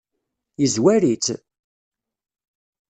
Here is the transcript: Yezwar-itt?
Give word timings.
Yezwar-itt? 0.61 1.27